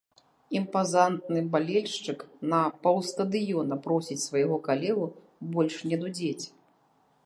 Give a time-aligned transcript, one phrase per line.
[0.59, 2.19] Імпазантны балельшчык
[2.55, 5.07] на паўстадыёна просіць свайго калегу
[5.57, 6.45] больш не дудзець.